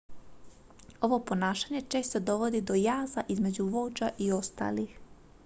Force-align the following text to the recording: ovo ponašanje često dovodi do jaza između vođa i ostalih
ovo 1.07 1.19
ponašanje 1.31 1.81
često 1.89 2.19
dovodi 2.31 2.61
do 2.61 2.75
jaza 2.81 3.23
između 3.29 3.65
vođa 3.65 4.09
i 4.17 4.31
ostalih 4.41 4.97